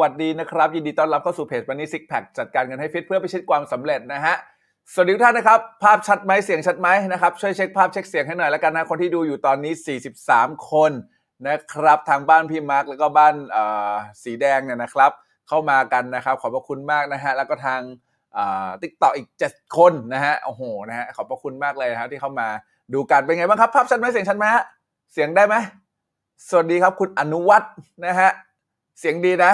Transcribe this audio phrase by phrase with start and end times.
[0.00, 4.34] วัสดีนะครับ ยินดีต้อนรับเข้าสู่เพจ Money Six Pack จัดการเงินให้ฟิตเพื่อไปชิดความสำเร็จนะฮะ
[4.92, 9.72] สวัสดีทุกท่านนะครับ ภาพชัดไหมเสียงชัดไหมนะครับช่วยเช็คภาพเช็คเสียงให้หน่อยแล้วกันนะคนที่ดูอยู่ตอนนี้
[10.20, 10.92] 43 คน
[11.48, 13.34] นะครับทางบ้านพี่มาร์คแล้วก็บ้าน
[14.22, 15.12] สีแดงเนี่ยนะครับ
[15.48, 17.80] เข้ามากันนะครับ ขอบพระคุณมากนะฮะแล้วก็ทาง
[18.82, 22.48] TikTok อีก 7 คนนะฮะโอ้โหนะฮะขอบพระคุณมากเลยนะครับที่เข้ามา
[22.94, 24.64] ดูกันเป็นไงบ้างครับภาพชัดไหมเสียงชัดไหมฮะ
[25.12, 25.54] เสียงได้ไหม
[26.48, 27.72] สวัสดีครับคุณอนุวัฒน์
[28.06, 28.30] นะฮะ
[28.98, 29.52] เสียงดีนะ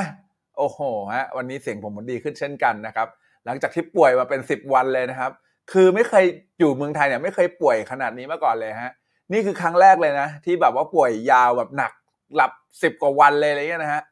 [0.56, 0.80] โอ้โห
[1.14, 3.08] ฮะวันนี้เสียงผมมันดีขึ้นเช่นกันนะครับ
[3.46, 5.32] หลังจากที่ป่วยมาเป็น 10 วันเลยนะครับ
[5.72, 6.24] คือไม่เคย
[6.58, 8.92] อยู่เมืองไทยเนี่ยไม่เคยป่วยขนาดนี้มาก่อนเลยฮะ
[9.32, 11.92] นี่คือครั้งแรกเลยนะ ที่แบบว่าป่วยยาวแบบหนัก
[12.36, 12.52] หลับ
[12.96, 14.02] 10กว่าวันเลยอะไรเงี้ยนะฮะ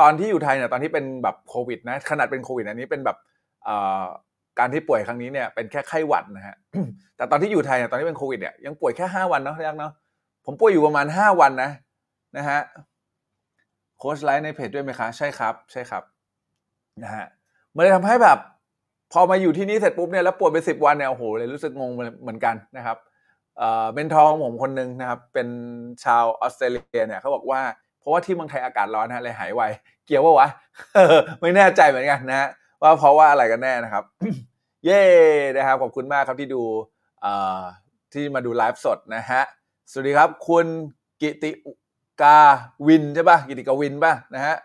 [0.00, 3.16] ตอนที่อยู่ไทยเนี่ยตอนที่เป็นแบบโควิดนะขนาดเป็นโควิดอันนี้เป็นแบบ
[3.64, 4.04] เอ่อ
[4.58, 6.56] การที่ป่วยครั้งนี้เนี่ยเป็นแค่ไข้หวัดนะฮะ
[7.16, 9.92] แต่ตอนที่อยู่ไทยเนี่ยตอนที่เป็นโควิดเนี่ยยังป่วยแค่5วันเนาะยังเนาะ
[10.46, 11.70] ผมป่วยอยู่ประมาณ5วันนะ
[12.36, 12.60] นะฮะ
[14.04, 16.02] ค้ชไลฟ์ในเพจด้วยไหมคะ ใช่ครับใช่ครับ
[17.02, 17.26] นะฮะ
[17.74, 18.38] มันเลยทำให้แบบ
[19.12, 21.90] พอมาอยู่ที่นี่เสร็จปุ๊บเนี่ยแล้วป่วยไปสิบวันเนี่ยโอ้โหเลยรู้สึกงง
[22.22, 22.96] เหมือนกันนะครับ
[23.58, 25.48] เอ่อเป็นทองผมคนหนึ่งนะครับ เป็น
[26.04, 27.60] ชาวออสเตรเลียเนี่ยเขาบอกว่า
[28.00, 29.62] เพราะว่าที่เมืองไทยอากาศร้อนนะเลยหายไว
[30.06, 30.48] เกี่ยวว่าวะ
[31.40, 32.48] ไม่แน่ใจเหมือนกันนะฮะ
[32.82, 34.04] ว่าเพราะว่าอะไรกันแน่นะครับ
[34.84, 35.02] เย้
[35.56, 36.62] นะครับขอบคุณมากครับที่ดู
[37.22, 37.62] เอ่อ
[38.12, 39.42] ที่มาดูไลฟ์สดนะฮะ
[39.90, 40.66] สวัสดีครับ คุณ
[41.20, 41.50] กิติ
[42.22, 42.38] กา
[42.86, 44.56] วินใช่ป่ะกิติกาวินป่ะนะฮะ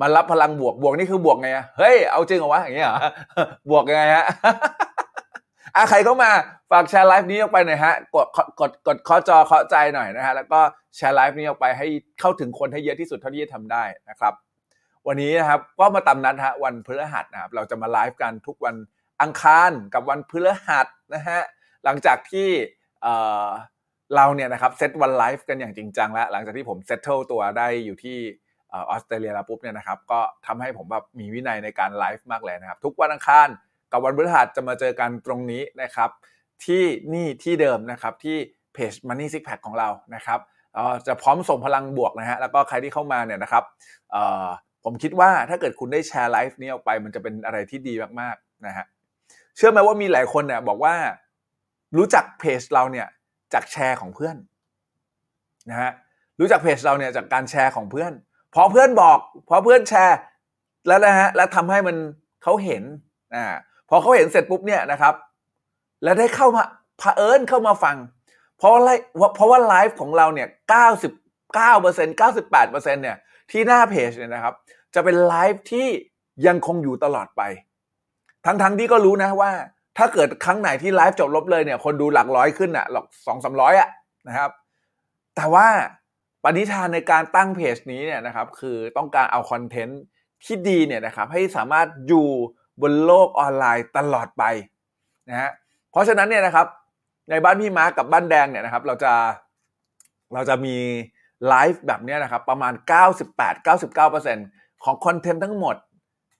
[0.00, 2.98] มารับพลังบวกบวกนี่คือบวกไงอะเฮ้ยเอาจริงเหรอวะอย่างเงี้ยเหรอ
[3.70, 4.24] บวกยังไงฮะ
[5.76, 6.30] อะใครเข้ามา
[6.70, 8.26] ฝากแชร์ไลฟ์นี้ออกไปหน่อยฮะกด
[8.60, 10.60] กดกดเคาะจอเคาะใจหน่อยนะฮะแล้วก็
[10.96, 11.86] แชร์ไลฟ์นี้ออกไปให้
[12.20, 14.34] เข้าถึงคนให้เยอะที่สุดเท่าที่จะทำได้นะครับ
[15.06, 18.76] วันนี้นะครับก็มาตามนัดฮะวันพฤหัสนะครับเราจะมาไลฟ์กันทุกวัน
[19.22, 20.38] อังคารกับวันพฤ
[20.68, 21.40] หัสนะฮะ
[21.84, 22.48] หลังจากที่
[24.16, 28.18] เราเนี่ยนะครับเซตวันไลฟ์กันอย่างจริงจังแล้ว หลังจากที่ผม settle ตัวได้อยู่ที่
[28.72, 33.48] ออสเตรเลียแล้วปุ๊บเนี่ยนะครับก็ทำให้ผมแบบมีวินัยในการไลฟ์มากเลยนะครับ ทุกวันอังคาร
[33.92, 36.10] กับวันพฤหัสจะมาเจอกันตรงนี้นะครับ
[36.64, 36.84] ที่
[37.14, 38.36] นี่ที่เดิมนะครับที่
[38.74, 40.40] เพจ Money Six Pack ของเรานะครับ
[41.06, 43.64] จะพร้อมส่งพลังบวกนะฮะแล้วก็ใครที่เข้ามาเนี่ยนะครับ
[44.84, 48.86] ผมคิดว่าถ้าเกิดคุณได้แชร์ไลฟ์นี้ออกไป มันจะเป็นอะไรที่ดีมากๆนะฮะ
[49.56, 50.94] เชื่อไหมว่ามีหลายคนเนี่ยบอกว่า
[51.96, 53.06] รู้จักเพจเราเนี่ย
[53.54, 54.36] จากแชร์ของเพื่อน
[55.70, 55.90] นะฮะ
[56.40, 58.12] รู้จักเพจเราเนี่ยจากการแชร์ของเพื่อน
[58.54, 59.18] พอเพื่อนบอก
[59.48, 60.16] พอเพื่อนแชร์
[60.86, 61.96] แล้วนะฮะแล้วทำให้มัน
[62.42, 62.82] เขาเห็น
[63.34, 63.44] อ่า
[63.88, 65.14] พอเขาเห็นเสร็จปุ๊บเนี่ยนะครับ
[66.04, 66.64] แล้วได้เข้ามา
[66.98, 67.96] เผอิญเข้ามาฟัง
[68.58, 68.90] เพราะอะไร
[69.36, 71.12] เพราะว่าไลฟ์ของเราเนี่ยเก้าสิบ
[71.54, 73.16] เก้าเปอร์เซ็นเก้าสิบแปดเปอร์เซ็นเนี่ย
[73.50, 74.54] ที่หน้าเพจเนี่ยนะครับ
[74.94, 75.88] จะเป็นไลฟ์ที่
[76.46, 77.42] ยังคงอยู่ตลอดไป
[78.46, 79.52] ทั้งๆทที่ก็รู้นะว่า
[80.00, 83.88] ถ้าเกิดครั้งไหนที่ไลฟ์จบลบเลยเนี่ย คนดูหลักร้อยขึ้นอะหลักสองสามร้อยอะ
[84.28, 84.50] นะครับ
[85.36, 85.66] แต่ว่า
[86.44, 90.00] ปณิธานในการตั้งเพจนี้เนี่ยนะครับ คือต้องการเอาคอนเทนต์
[90.44, 92.28] ที่ดีเนี่ยนะครับ ให้สามารถอยู่
[92.82, 94.44] บนโลกออนไลน์ตลอดไป
[95.30, 95.50] นะฮะ
[95.90, 96.66] เพราะฉะนั้นเนี่ยนะครับ
[97.30, 99.12] ในบ้านพี่มาร์กกับบ้านแดงเนี่ยนะครับ เราจะ
[100.34, 100.76] เราจะมี
[101.48, 102.72] ไลฟ์แบบนี้นะครับ ประมาณ
[103.58, 105.76] 98-99%ของคอนเทนต์ทั้งหมด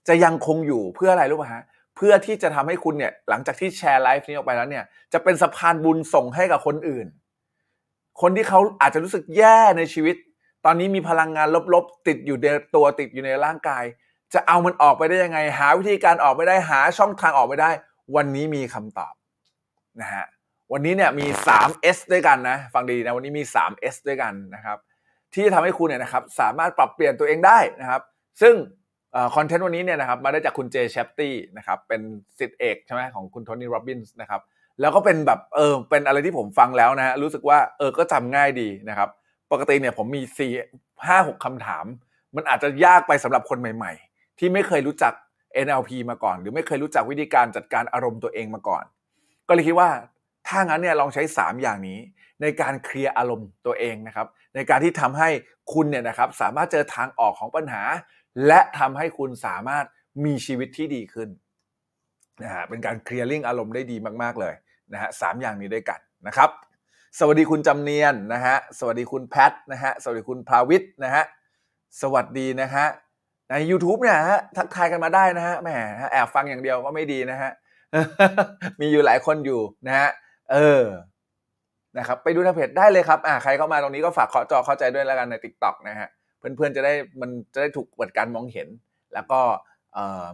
[0.08, 1.62] จะยังคงอยู่เพื่ออะไรรู้ป่ะฮะ
[1.96, 7.06] เพื่อที่จะทำให้คุณเนี่ยหลังจากที่แชร์ไลฟ์นี้ออกไปแล้วเนี่ยจะเป็นสะพานบุญส่งให้กับคนอื่น
[8.20, 10.16] คนที่เขาอาจจะรู้สึกแย่ในชีวิต
[10.64, 13.84] ตอนนี้มีพลังงานลบๆ ติดอยู่ในตัวติดอยู่ในร่างกาย
[14.34, 17.70] จะเอามันออกไปได้ยังไง หาวิธีการออกไปได้หาช่องทางออกไปได้
[18.16, 19.14] วันนี้มีคำตอบ
[20.00, 20.26] นะฮะ
[20.72, 24.78] วันนี้เนี่ยมี 3S ด้วยกันนะ ฟังดีนะวันนี้มี 3S ด้วยกันนะครับ
[25.32, 28.02] ที่จะทำให้คุณเนี่ยนะครับ สามารถปรับเปลี่ยนตัวเองได้นะครับ
[28.40, 28.54] ซึ่ง
[29.34, 32.00] คอนเทนต์วันนี้เนี่ยนะครับมาได้จากคุณเจเชปตี้นะครับเป็น
[32.38, 34.40] สิทธิเอกใช่ไหมของคุณโทนี่โรบินส์นะครับ
[34.80, 39.08] แล้วก็เป็นแบบเออเป็นอะไรที่ผมฟังแล้วนะฮะรู้สึกว่าเออก็จำง่ายดีนะครับ
[39.52, 40.52] ปกติเนี่ยผมมีสี่
[41.06, 41.84] ห้าหกคำถาม
[42.36, 45.12] มันอาจจะยากไปสำหรับคนใหม่ ๆ ที่ไม่เคยรู้จัก
[45.66, 48.84] NLP มาก่อน หรือไม่เคยรู้จักวิธีการจัดการอารมณ์ตัวเองมาก่อน
[49.48, 49.90] ก็เลยคิดว่า
[50.48, 51.98] ถ้างั้นเนี่ยลองใช้ 3 อย่างนี้
[52.42, 55.28] ในการเคลียร์อารมณ์ตัวเองนะครับ ในการที่ทำให้
[55.72, 57.82] คุณเนี่ยนะครับสามารถเจอทางออกของปัญหา
[58.46, 59.84] และทำให้คุณสามารถ
[60.24, 61.28] มีชีวิตที่ดีขึ้น
[62.42, 64.54] นะฮะเป็นการเคลียร์ลิงอารมณ์ได้ดีมาก ๆ เลย
[64.92, 66.50] นะฮะสามอย่างนี้ด้วยกันนะครับ
[67.18, 71.24] สวัสดีคุณจำเนียนนะฮะสวัสดีคุณแพทนะฮะสวัสดีคุณพาวิทนะฮะ
[72.02, 72.86] สวัสดีนะฮะ
[73.50, 75.68] ใน YouTube เนี่ยฮะทักทายกันมาได้นะฮะแหม
[76.12, 77.50] แอบฟังอย่างเดียวก็ไม่ดีนะฮะ
[78.80, 80.08] มีอยู่หลายคนอยู่นะฮะ
[80.52, 80.84] เออ
[81.98, 86.08] นะครับไปดูทางเพจได้เลยครับอ่าใครเข้ามาตรงนี้ก็ฝากเคาะจอเข้าใจด้วยแล้วกันใน t ิ k t o k นะฮะ
[86.40, 88.68] เพื่อนๆจะได้มันจะได้ถูกเปิดการมองเห็น
[89.14, 89.40] แล้วก็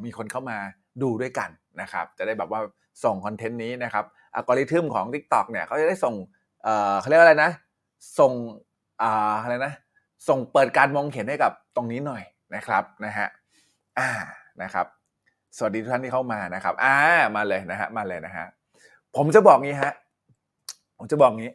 [0.05, 0.59] มีคนเข้ามา
[1.03, 1.51] ดูด้วยกัน
[1.81, 2.61] นะครับ จะได้แบบว่า
[3.05, 4.05] ส่งคอนเทนต์นี้นะครับ
[4.35, 6.15] อัลกอริทึมของ TikTok เนี่ยเขาจะได้ส่ง
[7.01, 7.51] เขาเรียกว่าอะไรนะ
[8.19, 8.33] ส่ง
[9.03, 9.05] อ
[9.43, 9.73] อะไรนะ
[10.29, 12.23] ส่งเปิดการมองเห็นให้กับตรงนี้หน่อย
[12.55, 13.29] นะครับนะฮะ
[13.99, 14.09] อ่า
[14.63, 14.87] นะครับ
[15.57, 16.95] สวัสดีทุกท่านที่เข้ามานะครับอ่า
[17.37, 18.47] มาเลยนะฮะมาเลยนะฮะ
[19.17, 19.93] ผมจะบอกงี้ฮะ
[20.99, 21.53] ผมจะบอกงี้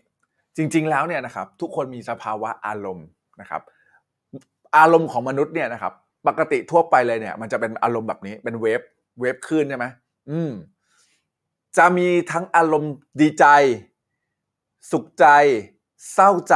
[0.58, 3.08] จริง ๆ แล้วเนี่ยนะครับ ทุกคนมีสภาวะอารมณ์
[3.42, 3.62] นะครับ
[4.78, 5.94] อารมณ์ของมนุษย์เนี่ยนะครับ
[6.28, 8.82] ปกติทั่วไปเลยเนี่ย มันจะเป็นอารมณ์แบบนี้เป็นเวฟ
[9.20, 9.86] เวฟคลื่นใช่ไหม
[10.30, 10.52] อืม
[11.78, 13.46] จะมีทั้งอารมณ์ดีใจ
[14.92, 15.26] สุขใจ
[16.14, 16.56] เศร้าใจ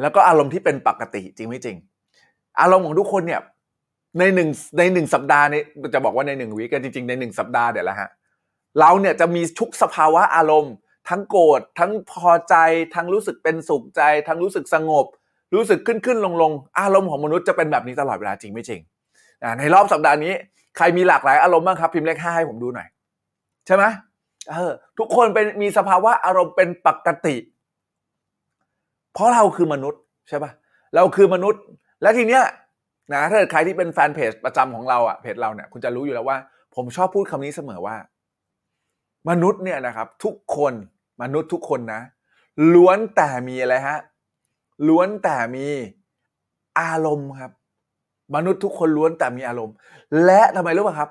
[0.00, 1.76] แล้วก็อารมณ์ที่เป็นปกติจริงไม่จริง
[2.60, 3.40] อารมณ์ของทุกคนเนี่ย
[4.18, 4.48] ในหนึ่ง
[4.78, 5.62] ในหนึ่งสัปดาห์นี้
[5.94, 8.10] จะบอกว่าในหนึ่งวีคจริง ๆ ในหนึ่งสัปดาห์เดี๋ยวละฮะ
[8.78, 10.74] เราเนี่ยจะมีทุกสภาวะอารมณ์
[11.08, 12.54] ทั้งโกรธทั้งพอใจ
[12.94, 15.06] ทั้งรู้สึกเป็นสุขใจ ทั้งรู้สึกสงบ
[15.54, 18.80] รู้สึกขึ้นขึ้นลงลงอารมณ์ของมนุษย์จะเป็นแบบนี้ตลอดเวลาจริงไม่จริง
[19.58, 20.32] ในรอบสัปดาห์นี้
[20.76, 22.88] ใครมีหลากหลายอารมณ์บ้างครับ พิมพ์เลขห้าให้ผมดูหน่อย
[23.66, 23.84] ใช่ไหม
[24.50, 27.36] เออทุกคนเป็นมีสภาวะอารมณ์เป็นปกติ
[29.14, 30.50] เพราะเราคือมนุษย์ใช่ปะ
[30.94, 31.62] เราคือมนุษย์
[32.02, 32.42] และทีเนี้ย
[33.12, 36.38] นะถ้าเกิดใครที่เป็นแฟนเพจประจำของเราอะเพจเราเนี่ยคุณจะรู้อยู่แล้วว่า
[36.74, 37.96] ผมชอบพูดคำนี้เสมอว่า
[39.30, 40.74] มนุษย์เนี่ยนะครับ ทุกคน
[41.22, 42.00] มนุษย์ทุกคนนะ
[42.74, 43.98] ล้วนแต่มีอะไรฮะ
[44.88, 45.68] ล้วนแต่มี
[46.80, 47.52] อารมณ์ครับ
[48.34, 49.74] มนุษย์ทุกคนล้วนแต่มีอารมณ์
[50.24, 51.10] และทำไมรู้ป่ะครับ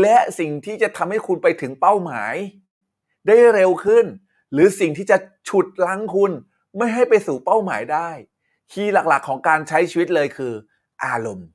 [0.00, 2.34] และสิ่งที่จะทำให้คุณไปถึงเป้าหมาย
[3.26, 4.04] ได้เร็วขึ้น
[4.52, 5.16] หรือสิ่งที่จะ
[5.48, 6.32] ฉุดลังคุณ
[6.76, 8.08] ไม่ให้ไปสู่เป้าหมายได้
[8.72, 10.52] คีย์หลักๆ ของการใช้ชีวิตเลยคือ
[11.04, 11.48] อารมณ์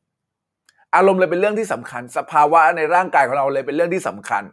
[0.95, 4.43] อารมณ์เลยเป็นเรื่องที่สำคัญ สภาวะในร่างกายของเราเลยเป็นเรื่องที่สำคัญ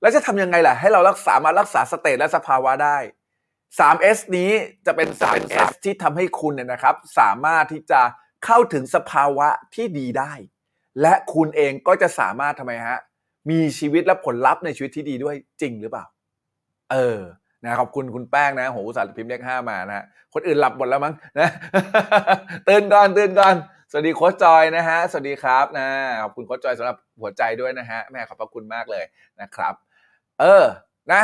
[0.00, 2.98] แล้วจะทำยังไงล่ะ ให้เรารักษามารักษาสเตตและสภาวะได้
[3.78, 4.50] 3S นี้
[4.86, 8.00] จะเป็น 3S ที่ทำให้คุณเนี่ยนะครับ สามารถที่จะ
[8.44, 10.32] เข้าถึงสภาวะที่ดีได้
[11.00, 12.98] และคุณเองก็จะสามารถทำไมฮะ
[13.50, 16.04] มีชีวิตและผลลัพธ์ในชีวิตที่ดีด้วยจริงหรือเปล่า
[16.92, 17.20] เออ
[17.64, 20.04] นะขอบคุณคุณแป้งนะโหอุตส่าห์พิมพ์เลขห้ามานะฮะ
[20.34, 21.48] คนอื่นหลับหมดแล้วมั้งนะ
[22.68, 23.54] ตื่นก่อนตื่นก่อน
[23.90, 25.88] สวัสดีโค้ชจอยนะฮะสวัสดีครับนะ
[26.22, 29.04] ขอบคุณโค้ชจอยสำหรับหัวใจด้วยนะฮะแม่ขอบพระคุณมากเลย
[29.40, 29.74] นะครับ
[30.40, 30.64] เออ
[31.12, 31.22] นะ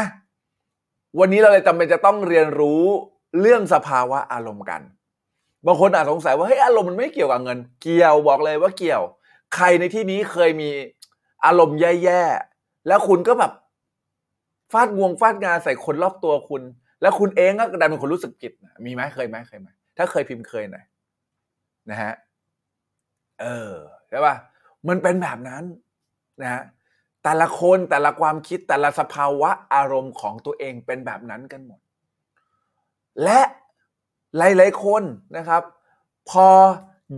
[1.18, 2.82] วันนี้เราเลยจำเป็นจะต้องเรียนรู้
[3.40, 4.82] เรื่องสภาวะอารมณ์กัน
[5.66, 9.02] บางคนอาจสงสัยว่าเฮ้ยอารมณ์มันไม่เกี่ยวกับเงิน เกี่ยวบอกเลยว่าเกี่ยว
[9.54, 10.70] ใครในที่นี้เคยมี
[11.44, 13.52] อารมณ์แย่ๆ แล้วคุณก็แบบ
[14.72, 16.62] ฟาดงวงฟาดงานใส่คนรอบตัวคุณ
[17.02, 18.52] แล้วคุณเองก็ดันเป็นคนรู้สึกผิด
[18.84, 20.84] มีไหมเคยไหมเคยไหมถ้าเคยพิมพ์เคยหน่อย
[21.90, 22.12] นะฮะ
[23.40, 23.72] เออ
[24.08, 24.34] ใช่ป่ะ
[24.88, 25.64] มันเป็นแบบนั้น
[26.42, 26.62] นะฮะ
[27.24, 31.80] แต่ละคนแต่ละความคิดแต่ละสภาวะอารมณ์ของตัวเองเป็นแบบนั้นกันหมด
[33.24, 33.40] และ
[34.36, 35.02] หลายๆคน
[35.36, 35.62] นะครับ
[36.30, 36.46] พอ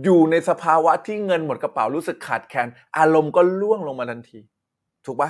[0.03, 2.67] อยู่ในสภาวะที่เงินหมดกระเป๋ารู้สึกขาดแคลน
[2.97, 4.39] อารมณ์ก็ล่วงลงมาทันที
[5.05, 5.29] ถูกปะ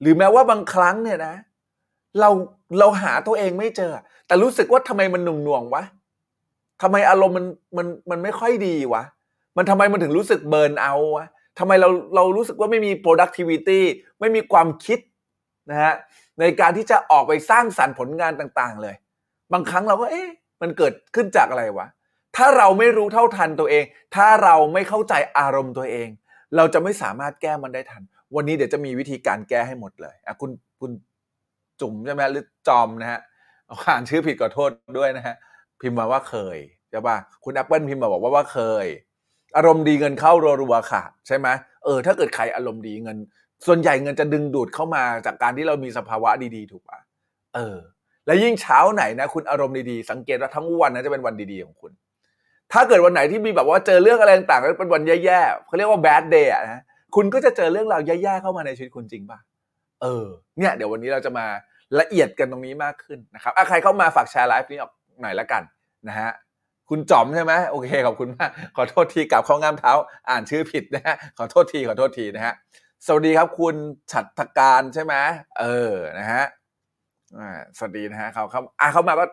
[0.00, 1.34] หรือแม้ว่าบางครั้งเนี่ยนะ
[2.20, 2.30] เรา
[2.78, 5.82] เราหาตัวเองไม่เจอ แต่รู้สึกว่าทำไมมันหน่วงหน่วงๆวะ
[6.82, 9.02] ทำไมอารมณ์มันมันมันไม่ค่อยดีวะ
[9.56, 11.26] มันทำไมมันถึงรู้สึกเบิร์นเอาวะ
[11.58, 13.80] ทำไมเราเรารู้สึกว่าไม่มี productivity
[14.20, 14.98] ไม่มีความคิด
[15.70, 15.94] นะฮะ
[16.40, 18.94] ในการที่จะออกไปสร้างสรรค์ผลงานต่างๆ เลย
[19.52, 20.28] บางครั้งเราก็เอ๊ะ
[20.62, 21.86] มันเกิดขึ้นจากอะไรวะ
[22.36, 23.84] ถ้าเราไม่รู้เท่าทันตัวเอง
[24.16, 26.08] ถ้าเราไม่เข้าใจอารมณ์ตัวเอง
[26.56, 28.02] เราจะไม่สามารถแก้มันได้ทัน
[28.34, 30.50] วันนี้เดี๋ยวจะมีวิธีการแก้ให้หมดเลยอะคุณ
[30.80, 30.90] คุณ
[31.80, 33.20] จุ๋มใช่ไหมหรือจอมนะฮะ
[33.88, 35.36] อ่านชื่อผิดขอโทษด้วยนะฮะ
[35.80, 36.58] พิมพ์มาว่าเคย
[36.90, 38.86] ใช่ป่ะคุณแอปเปิลพิมพ์มาบอกว่าว่าเคย
[39.56, 41.48] อารมณ์ดีเงินเข้ารัวๆค่ะ ใช่ไหม
[41.84, 43.16] เออถ้าเกิดใครอารมณ์ดีเงิน
[43.66, 46.98] ส่วนใหญ่เงินจะดึงดูดเข้ามาจากการที่เรามีสภาวะดีๆ ถูกป่ะ
[47.54, 47.76] เออ
[48.26, 51.92] และยิ่งเช้าไหนนะ คุณอารมณ์ดีๆสังเกตว่าทั้งวันนะจะเป็นวันดีๆของคุณ
[52.72, 56.82] ถ้าเกิดวันไหนที่มีแบบว่าเจอเรื่องอะไรต่างๆแล้วเป็นวันแย่ๆเขาเรียกว่า bad day อะนะ
[57.16, 59.38] คุณก็จะเจอเรื่องราวแย่ๆเข้ามาในชีวิตคุณจริงป่ะ
[60.02, 60.26] เออ
[60.58, 61.46] เนี่ย เดี๋ยววันนี้เราจะมา
[62.00, 65.62] ละเอียดกันตรงนี้มากขึ้นนะครับอะใครเข้ามาฝากแชร์ไลฟ์นี้ออกหน่อยละกัน
[66.08, 66.30] นะฮะ
[66.90, 69.92] คุณจอมใช่ไหมโอเคขอบคุณมากขอโทษทีกลับข้องามเท้า
[70.28, 72.54] อ่านชื่อผิดนะฮะขอโทษทีขอโทษทีนะฮะ
[73.06, 73.74] สวัสดีครับคุณ
[74.12, 75.14] ฉัตรการใช่ไหม
[75.60, 76.44] เออนะฮะ
[77.76, 79.24] สวัสดีนะฮะเขาเขาอะเขามาก็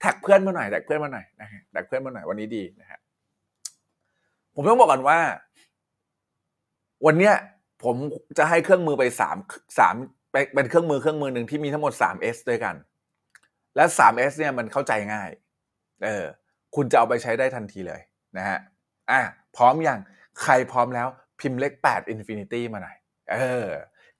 [0.00, 2.98] แท็กเพื่อนมาหน่อยแท็กเพื่อนมาหน่อยนะฮะแท็กเพื่อนมาหน่อยวันนี้ดีนะฮะ
[4.54, 5.18] ผมต้องบอกก่อนว่า
[7.06, 7.34] วันเนี้ย
[7.84, 7.96] ผม
[8.38, 9.36] จะให้เครื่องมือไปสาม
[9.78, 9.94] สาม
[10.54, 12.74] เป็นเครื่องมือเครื่องมือหนึ่งที่มีทั้งหมด 3S ด้วยกัน
[13.76, 15.30] และ 3S เนี่ยมันเข้าใจง่าย
[16.04, 16.24] เออ
[16.76, 18.00] คุณจะเอาไปใช้ได้ทันทีเลย
[18.38, 18.58] นะฮะ
[19.10, 19.20] อะ
[19.56, 20.00] พร้อมอย่าง
[20.42, 21.08] ใครพร้อมแล้ว
[21.40, 22.96] พิมพ์เลข8 Infinity มาหน่อย
[23.32, 23.68] เออ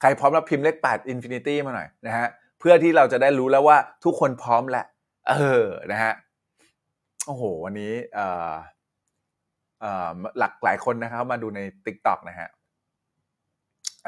[0.01, 2.27] ใครพร้อมแล้วพิมพ์เลข8 Infinity มาหน่อยนะฮะ
[2.59, 4.87] เพื่อที่เราจะได้รู้แล้วว่าทุกคนพร้อมแล้ว
[5.31, 6.13] เออนะฮะ
[7.27, 8.55] โอ้โห วันนี้เอ่อ
[9.81, 12.49] เอ่อหลักหลายคนนะครับ มาดูใน TikTok นะฮะ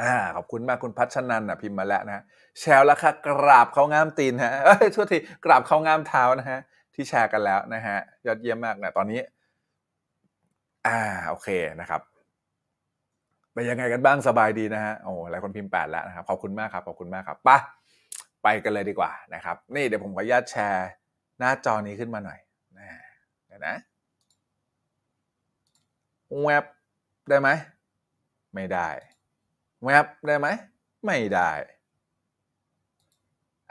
[0.01, 2.25] อ่าขอบคุณมากคุณพัชนันนะพิมพ์มาแล้วนะ
[2.61, 6.61] แชร์แล้วค่ะกราบเขางามตีนฮะเอ้ยโทษทีกราบเขางามเท้านะฮะ
[7.00, 9.21] ที่แชร์กันแล้วนะฮะยอดเยี่ยมมากนะตอนนี้
[10.87, 11.49] อ่าโอเค
[11.80, 12.00] นะครับ
[13.52, 17.59] เป็นยังไงกันบ้างสบายดีนะฮะโอ้หลายคนพิมพ์แปดแล้วนะครับขอบคุณมากครับขอบคุณมากครับปะ
[18.42, 20.88] ไปกันเลยดีกว่านะครับ นี่เดี๋ยวผมขออนุญาตแชร์
[21.38, 22.38] หน้าจอนี้ขึ้นมาหน่อย
[22.78, 22.88] นะ
[23.66, 23.75] นะ
[26.45, 26.64] แวบ
[27.28, 27.49] ได้ไหม
[28.54, 28.88] ไม่ได้
[29.85, 30.49] แวบได้ไหม
[31.07, 31.50] ไม่ได้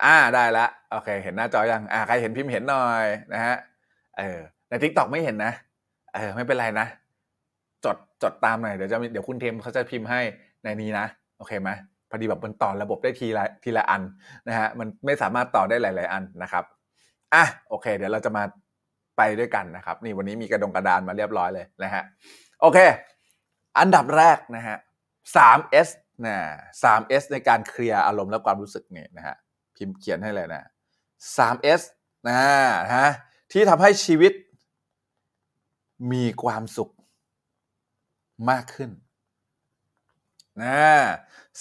[0.03, 3.55] อ่าได้ละโอเค เห็นหน้าจอยังอ่าใครเห็นพิมพ์เห็นหน่อยนะฮะ
[4.17, 4.39] เออ
[4.69, 5.53] ในทิกตอกไม่เห็นนะ
[6.15, 6.87] เออไม่เป็นไรนะ
[7.85, 10.21] จดจดตามหน่อยเดี๋ยวจะเดี๋ยวคุณเทมเขาจะพิมพ์ให้
[10.63, 11.05] ในนี้นะ
[11.37, 11.69] โอเคไหม
[12.09, 14.01] พอดีแบบมันต่อระบบได้ทีละทีละอัน
[14.47, 16.63] นะฮะมันไม่สามารถต่อได้หลาย ๆ อันนะครับ
[17.33, 18.43] อะโอเค เดี๋ยวเราจะมา
[19.17, 22.03] ไปด้วยกันนะครับ นี่วันนี้มีกระดงกระดานมาเรียบร้อยเลยนะฮะ
[22.61, 22.77] โอเค
[23.79, 24.77] อันดับแรกนะฮะ
[25.35, 25.89] 3S
[26.25, 26.37] นะ
[26.83, 29.35] 3S ในการเคลียร์อารมณ์และความรู้สึกเนี่ยนะฮะ
[29.79, 30.63] พิมพ์เขียนให้เลยนะ
[31.37, 31.81] 3S
[32.27, 33.07] นะฮะ
[33.51, 34.33] ที่ทำให้ชีวิต
[36.13, 36.89] มีความสุข
[38.49, 38.91] มากขึ้น
[40.63, 40.79] นะ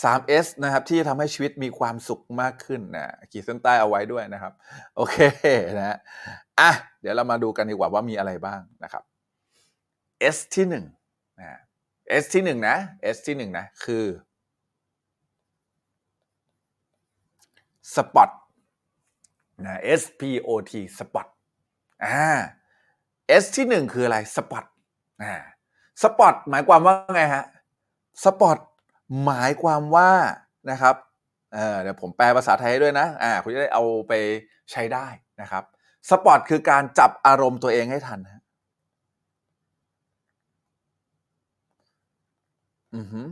[0.02, 4.52] 3S นะครับที่ทำให้ชีวิตมีความสุขมากขึ้นนะขีดเส้นใต้เอาไว้ด้วยนะครับ
[4.96, 5.16] โอเค
[5.78, 5.98] นะ
[6.60, 6.70] อะ
[7.00, 9.02] เดี๋ยวเรามาดูกันดีกว่าว่ามีอะไรบ้างนะครับ
[10.34, 10.84] S ที่หนึ่ง
[11.38, 11.60] นะ
[12.22, 12.76] S ที่หนึ่งนะ
[13.14, 14.04] S ที่หนึ่งนะคือ
[17.94, 18.30] Spot
[19.64, 21.26] นะ S P O T Spot
[22.04, 22.28] อ่า
[23.42, 24.64] S ที่หนึ่งคืออะไร Spot
[25.22, 25.34] อ่า
[26.02, 27.44] Spot หมายความว่าไงฮะ
[28.24, 28.58] Spot
[29.24, 30.10] หมายความว่า
[30.70, 30.94] นะครับ
[31.54, 34.12] เออเดี๋ยวผมแปลภาษาไทยให้ด้วยนะอ่าคุณจะได้เอาไป
[34.70, 35.06] ใช้ได้
[35.40, 35.64] นะครับ
[36.10, 38.42] Spot คือการจับอารมณ์ตัวเองให้ทันฮะ
[42.94, 43.22] อือฮึ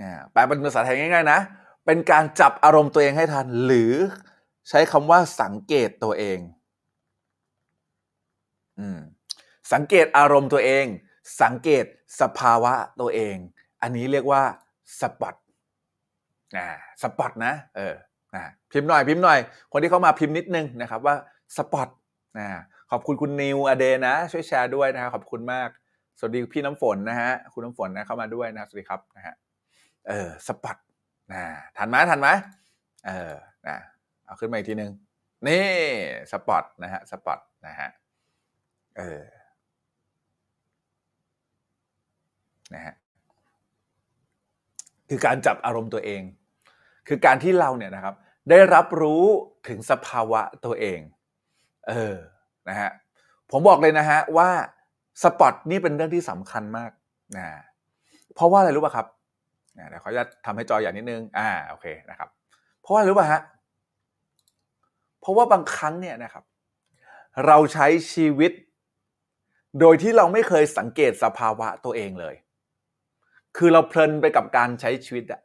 [0.00, 1.40] อ่าแปลเป็นภาษาไทยง่ายๆนะ
[1.90, 3.92] เป็นการจับอารมณ์ตัวเองให้ทัน หรือ
[4.68, 6.38] ใช้คำว่าสังเกตตัวเอง
[8.80, 8.82] อ
[9.72, 10.84] สังเกตอารมณ์ตัวเอง
[11.42, 11.84] สังเกต
[12.20, 13.36] สภาวะตัวเอง
[13.82, 14.42] อันนี้เรียกว่า
[15.00, 15.34] สปอต
[16.56, 16.66] อ่า
[17.02, 17.94] สปอตนะเออ
[18.34, 18.42] อ่า
[18.72, 19.38] พิมพ์หน่อยพิมพ์หน่อย
[19.72, 21.14] คนที่เข้ามาพิมพ์นิดนึงนะครับว่า
[21.56, 21.88] สปอต
[22.38, 22.48] อ่า
[22.90, 25.68] ขอบคุณคุณนิวอเดนะ ช่วยแชร์ด้วยนะครับขอบคุณมาก
[26.18, 29.34] สวัสดีพี่น้ำฝนนะฮะคุณน้ำฝนนะเข้ามาด้วยนะสวัสดีครับนะฮะ
[30.08, 30.76] เออสปอต
[31.32, 31.42] นะ
[31.76, 32.28] ทันไหมทันไหม
[33.06, 33.32] เออ
[33.66, 33.76] นะ
[34.24, 34.92] เอาขึ้นมาอีกทีหนึ่ง
[35.48, 35.66] นี่
[36.32, 37.88] สปอตนะฮะสปอตนะฮะ
[38.96, 39.22] เออ
[42.74, 42.94] นะฮะ
[45.08, 46.22] คือการจับอารมณ์ตัวเอง
[47.08, 48.14] คือการที่เราเนี่ยนะครับ
[48.50, 49.24] ได้รับรู้
[49.68, 51.00] ถึงสภาวะตัวเอง
[51.88, 52.16] เออ
[52.68, 52.90] นะฮะ
[53.50, 54.50] ผมบอกเลยนะฮะว่า
[55.22, 56.90] สปอตนี่เป็นเรื่องที่สำคัญมาก
[57.36, 57.46] นะ
[58.34, 59.06] เพราะว่าอะไรรู้ป่ะครับ
[59.78, 62.28] นะเดี๋ยวขออนุญาตทำให้จอใหญ่นิดนึงอ่าโอเคนะครับ
[62.80, 63.40] เพราะว่ารู้ป่ะฮะ
[65.20, 66.44] เพราะว่าบางครั้งเนี่ยนะครับ
[67.46, 68.52] เราใช้ชีวิต
[69.80, 72.34] โดยที่เราไม่เคยสังเกตสภาวะตัวเองเลย
[73.56, 75.40] คือเราเพลินไปกับการใช้ชีวิตอะ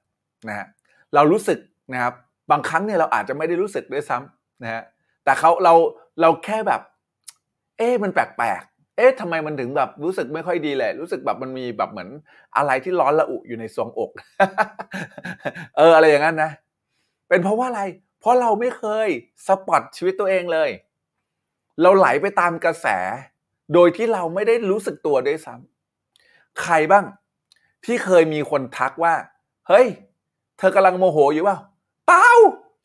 [0.48, 0.68] นะฮะ
[1.16, 1.60] เรารู้สึก
[1.94, 2.13] นะครับ
[2.52, 4.82] บางครั้งเนี่ยเราอาจจะไม่ได้รู้สึกด้วยซ้ำนะฮะ
[5.24, 5.74] แต่เขาเรา
[6.22, 6.82] เราแค่แบบ
[7.78, 8.62] เอ๊ะมันแปลก
[8.97, 12.09] เอ๊ะทำไมมันถึงแบบรู้สึกไม่ค่อยดีเลยรู้สึกแบบมันมีแบบเหมือน
[12.57, 14.12] อะไรที่ร้อนระอุอยู่ในทรวงอก
[15.77, 16.51] เอออะไรอย่างนั้นนะ
[17.29, 17.83] เป็นเพราะว่าอะไร
[18.19, 19.07] เพราะเราไม่เคย
[19.47, 20.69] สปอตชีวิตตัวเองเลย
[21.81, 22.88] เราไหลไปตามกระแส
[23.73, 27.05] โดยที่เราไม่ได้รู้สึกตัวด้วยซ้ำใครบ้าง
[27.85, 29.13] ที่เคยมีคนทักว่า
[29.67, 29.88] เฮ้ย
[30.57, 31.57] เธอกำลังโมโหอยู่เปล่า
[32.07, 32.27] เปล่า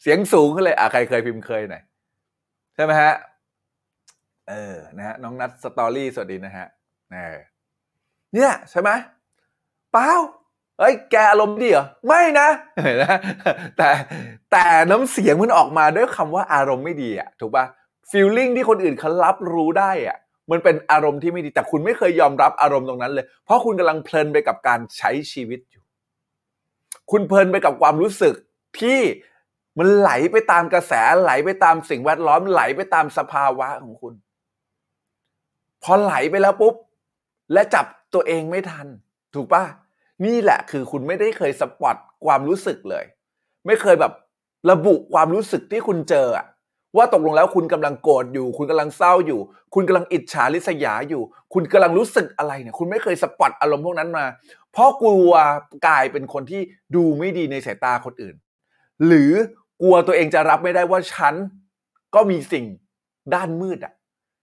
[0.00, 1.82] เสียงสูงขึ้นเลยอะใครเคยพิมพ์เคยหน่อย
[2.74, 3.12] ใช่ไหมฮะ
[4.48, 6.66] เออนะฮะน้องนัทสตอรี่สวัสดีนะฮะ
[7.12, 7.36] เออ
[8.34, 8.90] เนี่ยใช่ไหม
[9.92, 10.10] เปล่า
[10.78, 13.04] เอ้ยแกอารมณ์ดีเหรอไม่นะนไหม
[13.76, 13.90] แต่
[14.52, 17.64] แต่น้ำเสียงมันออกมาด้วยคำว่าอารมณ์ไม่ดีอะถูกปะ
[18.10, 20.16] ฟีลลิ่งที่คนอื่นเขารับรู้ได้อะ
[20.50, 25.84] มันเป็นอารมณ์ที่ไม่ดีแต่คุณไม่เคยยอมรับอารมณ์ตรงนั้นเลย เพราะคุณกำลังเพลินไปกับการใช้ชีวิตอยู่
[27.10, 28.34] คุณเพลินไปกับความรู้สึก
[28.80, 29.00] ที่
[29.78, 34.14] มันไหลไปตามกระแสไหลไปตามสิ่งแวดล้อมไหลไปตามสภาวะของคุณ
[35.82, 36.74] พอไหลไปแล้วปุ๊บ
[37.52, 38.86] และจับตัวเองไม่ทัน
[39.34, 39.64] ถูกปะ
[40.24, 43.04] นี่แหละคือคุณไม่ได้เคยสปอตความรู้สึกเลย
[43.66, 44.12] ไม่เคยแบบ
[44.70, 46.46] ระบุความรู้สึกที่คุณเจออะ
[46.96, 49.40] ว่าตกลงแล้วคุณกำลังโกรธอยู่ คุณกำลังเศร้าอยู่
[49.74, 51.22] คุณกำลังอิจฉาริษยาอยู่
[51.54, 54.24] คุณกำลังรู้สึกอะไรเนี่ย คุณไม่เคยสปอตอารมณ์พวกนั้นมา
[54.72, 55.30] เพราะกลัว
[55.86, 56.62] กลายเป็นคนที่
[56.94, 58.36] ดูไม่ดีในสายตาคนอื่น
[59.06, 59.32] หรือ
[59.82, 61.34] กลัวตัวเองจะรับไม่ได้ว่าฉัน
[62.14, 62.64] ก็มีสิ่ง
[63.34, 63.92] ด้านมืดอะ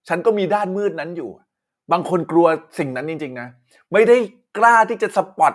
[0.08, 1.30] ฉันก็มีด้านมืดนั้นอยู่
[1.91, 2.48] บางคนกลัว
[2.80, 3.48] สิ่งนั้นจริง ๆ นะ
[3.94, 4.18] ไม่ได้
[4.58, 5.54] กล้าที่จะสปอต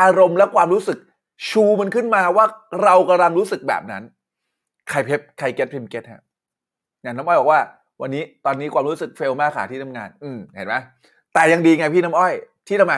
[0.00, 0.98] อารมณ์และความรู้สึก
[1.48, 2.44] ชูมันขึ้นมาว่า
[2.82, 4.02] เรากำลังรู้สึกแบบนั้น
[4.90, 6.22] ใครเพบใคร get พิมพ์ get ฮะ
[7.02, 7.60] อย่างน้ำอ้อยบอกว่า
[8.02, 10.74] วันนี้ตอนนี้ความรู้สึก fail มากค่ะที่ทำงาน อืมเห็นไหม
[11.34, 12.32] แต่ยังดีไงพี่น้ำอ้อย
[12.68, 12.94] ที่ทำไม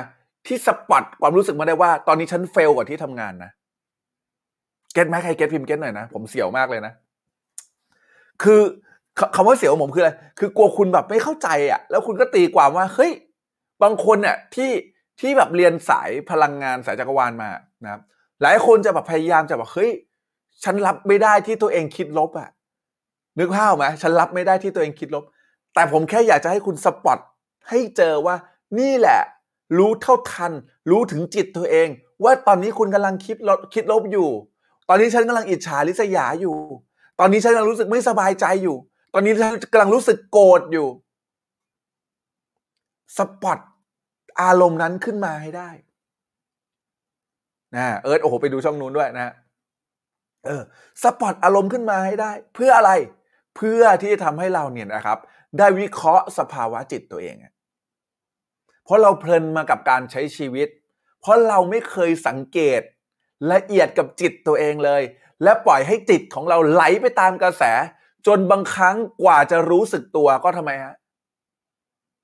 [0.47, 3.51] ที่ spot ความรู้สึกมาได้ว่า ตอนนี้ฉัน fail กว่าที่ทำงานนะ
[4.93, 6.93] get ไหมใคร get พิมพ์ get หน่อยนะผมเสียวมากเลยนะ
[8.43, 8.61] คือ
[9.35, 13.13] คำว่าเสียวผมคืออะไร คือกลัวคุณแบบไม่เข้าใจอะ แล้วคุณก็ตีความว่า เฮ้ย
[13.83, 14.71] บางคนเนี่ยที่
[15.21, 17.51] ที่แบบเรียนสายพลังงานสายจักรวาลมา
[17.85, 18.01] นะครับ
[18.43, 19.91] หลายคนจะแบบพยายามจะแบบเฮ้ย
[20.65, 22.49] ฉันรับไม่ได้ที่ตัวเองคิดลบอะ
[23.39, 25.25] นึกภาพไหมฉันรับไม่ได้ที่ตัวเองคิดลบ
[25.75, 27.19] แต่ผมแค่อยากจะให้คุณสปอต
[27.69, 28.37] ให้เจอว่า
[28.79, 29.21] นี่แหละ
[29.79, 30.53] รู้เท่าทัน
[30.91, 31.89] รู้ถึงจิตตัวเอง
[32.25, 34.29] ว่าตอนนี้คุณกำลังคิดลบคิดลบอยู่
[34.89, 36.57] ตอนนี้ฉันกำลังอิจฉาริษยาอยู่
[37.21, 38.77] ตอนนี้ฉันกำลังรู้สึกไม่สบายใจอยู่
[39.13, 39.33] ตอนนี้
[39.73, 40.89] กำลังรู้สึกโกรธอยู่
[43.17, 43.59] สปอต
[44.43, 45.71] อารมณ์นั้นขึ้นมาให้ได้
[47.77, 49.35] นะเอิร์ธโอ้โหไปดูช่องนู้นด้วยนะ
[50.47, 50.63] เออ
[51.03, 52.93] สปอตอารมณ์ขึ้นมาให้ได้ เพื่ออะไร
[53.57, 55.19] เพื่อที่จะทำให้เราเนี่ยนะครับ
[55.59, 57.37] ได้วิเคราะห์สภาวะจิตตัวเอง
[58.85, 60.69] เพราะเราเพลินมากับการใช้ชีวิต
[61.21, 62.81] เพราะเราไม่เคยสังเกต
[63.53, 65.03] ละเอียดกับจิตตัวเองเลย
[65.43, 67.63] และปล่อยให้จิตของเราไหลไปตามกระแส
[68.27, 70.95] จนบางครั้งกว่าจะรู้สึกตัวก็ทำไมฮะ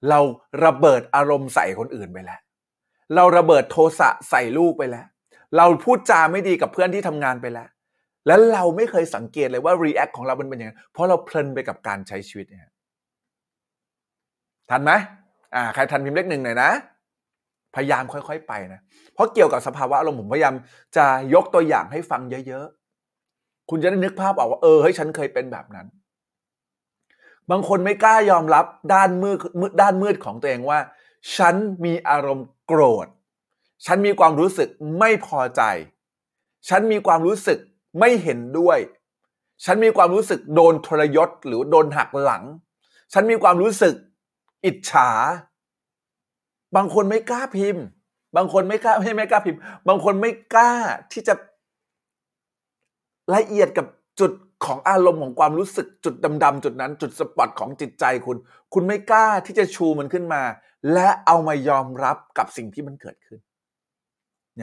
[0.09, 0.21] เรา
[0.65, 2.41] ระเบิดอารมณ์ใส่คนอื่นไปแล้ว
[3.15, 5.07] เราระเบิดโทสะใส่ลูกไปแล้ว
[5.57, 7.69] เราพูดจาไม่ดีกับเพื่อนที่ทำงานไปแล้ว
[8.27, 12.73] แล้วเราไม่เคยสังเกตเลยว่า react ของเรามันเป็นยังไงเพราะเราเพลินไปกับการใช้ชีวิตเนี่ย
[14.71, 14.93] ทันไหม
[15.55, 16.71] อ่าใครทันพิมพ์เลขหนึ่งหน่อยนะ
[17.75, 18.81] พยายามค่อย ๆ ไปนะ
[19.15, 20.55] เพราะเกี่ยวกับสภาวะอารมณ์ผมพยายาม
[20.97, 22.78] จะยกตัวอย่างให้ฟังเยอะๆ
[23.71, 25.87] คุณจะได้นึกภาพออกว่าเออเฮ้ยฉันเคยเป็นแบบนั้น
[27.51, 29.39] บางคนไม่กล้ายอมรับด้านมืด
[29.81, 30.79] ด้านมืดของตัวเองว่า
[31.37, 31.55] ฉัน
[31.85, 33.07] มีอารมณ์โกรธ
[33.87, 35.63] ฉันมีความรู้สึกไม่พอใจ
[36.69, 37.59] ฉันมีความรู้สึก
[37.99, 38.79] ไม่เห็นด้วย
[39.65, 42.45] ฉันมีความรู้สึกโดนทรยศหรือโดนหักหลัง
[43.13, 43.95] ฉันมีความรู้สึก
[44.65, 45.11] อิจฉา
[46.77, 47.85] บางคนไม่กล้าพิมพ์
[48.37, 50.73] บางคนไม่กล้าไม่ไม่กล้าพิมพ์ บางคนไม่กล้า
[51.13, 51.35] ที่จะ
[53.35, 53.87] ละเอียดกับ
[54.21, 54.33] จุด
[54.65, 56.15] ของอารมณ์ของความรู้สึกจุด
[56.45, 58.37] ดำๆจุดนั้น จุดสปอตของจิตใจคุณ
[58.75, 60.43] คุณไม่กล้าที่จะชูมันขึ้นมา
[60.93, 63.41] และเอามายอมรับกับสิ่งที่มันเกิดขึ้น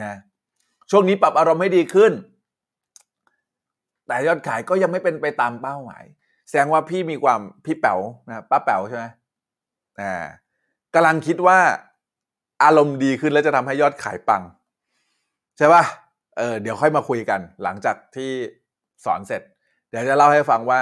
[0.00, 0.14] นะ
[0.90, 2.12] ช่วงนี้ปรับอารมณ์ให้ดีขึ้น
[4.06, 6.04] แต่ยอดขายก็ยังไม่เป็นไปตามเป้าหมาย
[6.48, 9.04] แสดงว่าพี่มีความพี่แป๋วนะป้าแป๋วใช่ไหม
[10.00, 10.14] อ่า
[10.94, 11.58] กำลังคิดว่า
[12.64, 14.42] อารมณ์ดีขึ้นแล้วจะทำให้ยอดขายปัง
[15.56, 15.82] ใช่ป่ะ
[16.36, 18.30] เออเดี๋ยวค่อยมาคุยกัน หลังจากที่
[19.04, 19.42] สอนเสร็จ
[19.88, 20.80] เดี๋ยวจะเล่าให้ฟังว่า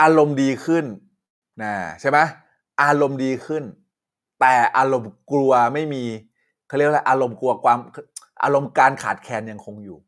[0.00, 0.84] อารมณ์ดีขึ้น
[1.62, 2.18] นะใช่ไหม
[2.82, 3.64] อารมณ์ดีขึ้น
[4.40, 6.04] แต่อารมณ์กลัวไม่มี
[6.66, 7.78] เขาเรียกว่าอารมณ์กลัวความ
[8.42, 9.98] อารมณ์การขาดแคลนยังคงอยู่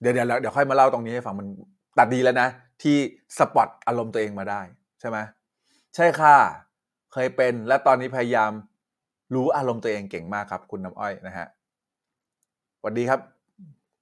[0.00, 1.46] เดี๋ยวเดี๋ยวเดี๋ยวค่อยมาเล่าตรงนี้ให้ฟังมัน
[1.98, 2.48] ตัดดีแล้วนะ
[2.82, 2.96] ที่
[3.38, 4.60] สปอตอารมณ์ตัวเองมาได้
[5.00, 5.18] ใช่ไหม
[5.94, 6.36] ใช่ค่ะ
[7.12, 8.52] เคยเป็นและตอนนี้พยายาม
[9.34, 11.46] รู้อารมณ์ตัวเองเก่งมากครับ คุณน้ำอ้อยนะฮะ
[12.84, 13.20] วัสดีครับ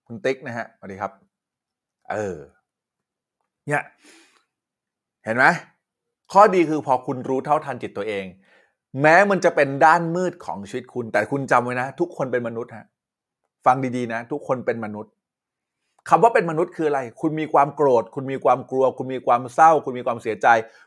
[0.06, 1.12] คุณติ๊กนะฮะสวัสดีครับ
[2.10, 2.38] เออ
[3.66, 3.82] เนี่ย
[5.24, 5.44] เห็นไหม
[6.32, 8.24] ข้อดีคือพอคุณรู้เท่าทันจิตตัวเอง
[9.00, 12.86] แม้มันจะเป็นด้านมืดของชีวิตคุณ แต่คุณจำไว้นะทุกคนเป็นมนุษย์ฮะ
[13.66, 15.12] ฟังดีๆนะ ทุกคนเป็นมนุษย์
[16.08, 20.46] คำว่าเป็นมนุษย์คืออะไร คุณมีความโกรธ คุณมีความกลัว คุณมีความเศร้า คุณมีความเสียใจ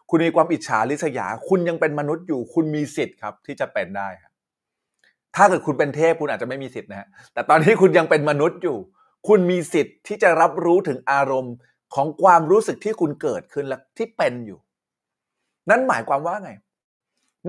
[0.10, 4.30] คุณมีความอิจฉาริษยา คุณยังเป็นมนุษย์อยู่ คุณมีสิทธิ์ครับ ที่จะเป็นได้ครับ
[5.35, 8.77] ถ้าเกิดคุณเป็นเทพคุณอาจจะไม่มีสิทธิ์นะฮะแต่ตอนนี้คุณยังเป็นมนุษย์อยู่
[9.27, 11.53] คุณมีสิทธิ์ที่จะรับรู้ถึงอารมณ์
[11.95, 14.59] ของความรู้สึกที่คุณเกิดขึ้นและที่เป็นอยู่
[15.69, 16.51] นั่นหมายความว่าไง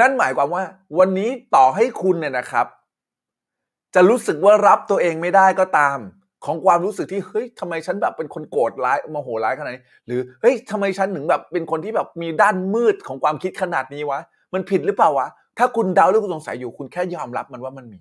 [0.01, 0.65] นั่นหมายความว่า
[0.99, 2.67] วันนี้ต่อให้คุณเนี่ยนะครับ
[3.95, 5.99] จะรู้สึกว่ารับตัวเองไม่ได้ก็ตาม
[6.45, 14.21] ของความรู้สึกที่เฮ้ยทำไมฉันแบบเป็นคนโกรธร้ายโมโหร้ายขนาดนี้หรือเฮ้ยทำไมฉันถึงแบบเป็นคนที่แบบมีด้านมืดของความคิดขนาดนี้วะ
[14.55, 18.01] มันผิดหรือเปล่าวะ ถ้าคุณเดาหรือคุณสงสัยอยู่คุณแค่ยอมรับมันว่ามันมี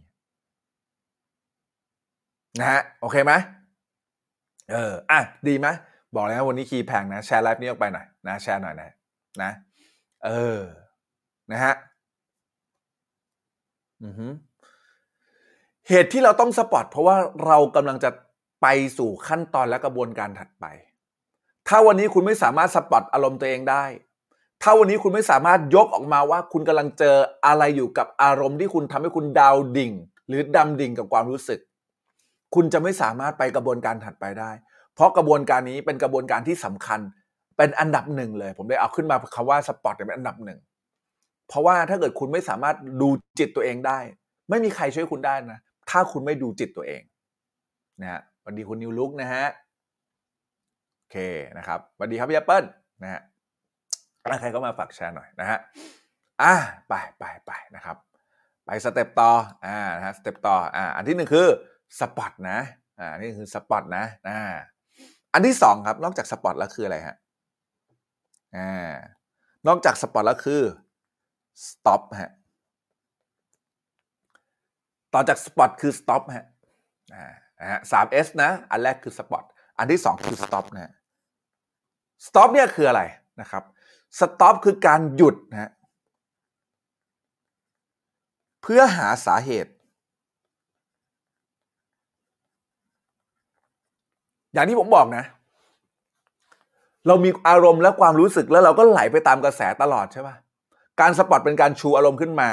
[2.60, 3.34] นะฮะโอเคไหม
[4.72, 5.68] เอออะดีไหม
[6.16, 8.90] บอกเลยนะวันนี้คีย์แพงนะแชร์ไลฟ์นี้ออกไปหน่อยนะแชร์หน่อยนะ
[9.42, 9.52] นะ
[10.26, 10.60] เออ
[11.52, 11.74] นะฮะ
[14.04, 14.28] อือฮึ
[15.90, 18.10] เหตุที่เราต้องสปอตเพราะว่าเรากำลังจะ
[18.62, 20.66] ไปสู่ขั้นตอนและกระบวนการถัดไป
[21.68, 23.84] ถ้าวันนี้คุณไม่สามารถสปอตอารมณ์ตัวเองได้
[24.62, 29.92] ถ้าวันนี้คุณไม่สามารถยกออกมาว่าคุณกำลังเจออะไรอยู่กับอารมณ์ที่คุณทำให้คุณดาวดิ่ง
[30.28, 31.60] หรือดำดิ่งกับความรู้สึก
[32.56, 34.52] คุณจะไม่สามารถไปกระบวนการถัดไปได้
[34.94, 37.00] เพราะกระบวนการนี้เป็นกระบวนการที่สำคัญ
[37.58, 40.60] เป็นอันดับหนึ่งเลย ผมได้เอาขึ้นมาคำว่า spot เป็นอันดับหนึ่ง
[41.48, 44.00] เพราะว่าถ้าเกิดคุณไม่สามารถดูจิตตัวเองได้
[44.50, 47.02] ไม่มีใครช่วยคุณได้นะ ถ้าคุณไม่ดูจิตตัวเอง
[48.02, 49.46] นะฮะสวัสดีคุณนิวลุกนะฮะ
[50.98, 51.18] โอเค
[51.58, 52.64] นะครับสวัสดีครับพี่แอปเปิล
[53.04, 53.22] นะฮะ
[54.40, 55.60] ใครก็มาฝากแชร์หน่อยนะฮะ
[56.42, 56.54] อะ
[56.88, 57.98] ไปไปไปนะครับ
[58.66, 59.32] ไป step ต่อ
[59.66, 61.48] อ่านะฮะ step ต่ออ่าอันที่หนึ่งคือ
[62.00, 62.60] สปอตนะ
[63.00, 64.40] อ่านี่คือสปอตนะอ่า
[65.34, 67.16] อันที่สองครับ นอกจากสปอตแล้วคืออะไรฮะ
[68.58, 68.92] อ่า
[69.68, 70.62] นอกจากสปอตแล้วคือ
[71.68, 72.32] stop ฮะ
[75.14, 76.46] ต่อจาก spot คือ stop ฮะ
[77.16, 77.26] อ่า
[77.62, 79.44] นะฮะสาม S นะ อันแรกคือ spot
[79.78, 80.92] อันที่สองคือ stop นะฮะ
[82.28, 83.02] stop เนี่ยคืออะไร
[83.42, 83.64] นะครับ
[84.20, 85.72] stop คือการหยุดนะฮะ
[88.62, 89.72] เพื่อหาสาเหตุ
[94.54, 95.24] อย่างที่ผมบอกนะ
[97.08, 100.36] เรามีอารมณ์และความรู้สึกแล้วเราก็ไหลไปตามกระแสตลอดใช่ปะ
[101.00, 102.50] การสปอตเป็นการชูอารมณ์ขึ้นมา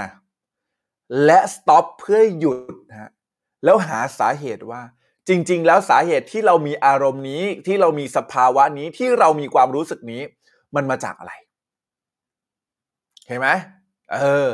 [1.25, 3.11] และสต็อปเพื่อหยุดนะฮะ
[3.65, 4.83] แล้วหาสาเหตุว่า
[5.29, 10.23] จริง ๆ แล้วสาเหตุที่เรามีอารมณ์นี้ที่เรามีสภาวะนี้ที่เรามีความรู้สึกนี้
[10.75, 11.33] มันมาจากอะไร
[13.29, 13.49] เห็นไหม
[14.13, 14.51] เออ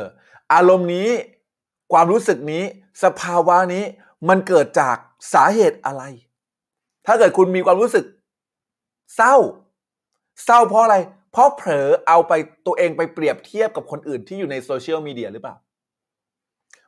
[0.53, 1.09] อารมณ์นี้
[1.93, 2.63] ความรู้สึกนี้
[3.03, 3.83] สภาวะนี้
[4.29, 4.97] มันเกิดจาก
[5.33, 6.03] สาเหตุอะไร
[7.05, 8.05] ถ้าเกิดคุณมีความรู้สึก
[9.15, 9.35] เศร้า
[10.45, 10.97] เศร้าเพราะอะไร
[11.31, 12.33] เพราะเผลอเอาไป
[12.65, 15.55] ตัวเองไปเปรียบเทียบกับคนอื่นที่อยู่ในโซเชียลมีเดียหรือเปล่า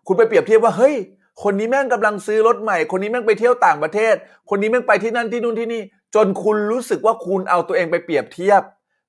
[0.07, 0.95] คุณไปเปรียบเทียบว่าเฮ้ย
[1.43, 4.15] คนนี้แม่งกำลังซื้อรถใหม่ คนนี้แม่งไปเที่ยวต่างประเทศ
[4.49, 5.81] คนนี้แม่งไปที่นั่นที่นู่นที่นี่
[6.15, 8.61] จนคุณรู้สึกว่าคุณเอาตัวเองไปเปรียบเทียบ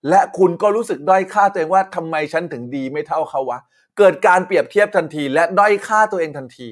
[0.09, 3.59] และคุณก็รู้สึกด้อยค่าตัวเองว่าทำไมฉันถึงดีไม่เท่าเขาวะ
[3.99, 6.69] เกิดการเปรียบเทียบทันที และด้อยค่าตัวเองทันที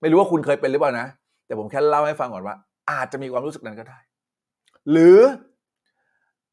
[0.00, 1.06] ไม่รู้ว่าคุณเคยเป็นหรือเปล่านะ
[1.46, 2.56] แต่ผมแค่เล่าให้ฟังก่อนว่า
[2.90, 3.98] อาจจะมีความรู้สึกนั้นก็ได้
[4.90, 5.18] หรือ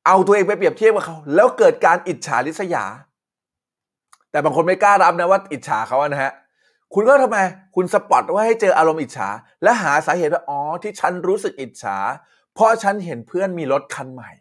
[0.06, 2.86] เอาตัวเองไปเปรียบเทียบกับเขา แล้วเกิดการอิจฉาริษยา
[4.32, 6.34] แต่บางคนไม่กล้ารับนะว่าอิจฉาเขาอะนะฮะ
[6.93, 7.38] คุณก็ทำไม
[7.75, 9.30] คุณสปอตว่าให้เจออารมณ์อิจฉา
[9.63, 11.97] และหาสาเหตุว่าอ๋อที่ฉันรู้สึกอิจฉา
[12.53, 14.32] เพราะฉันเห็นเพื่อนมีรถคันใหม่